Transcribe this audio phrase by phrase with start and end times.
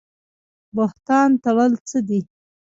[0.75, 2.19] بهتان تړل څه دي؟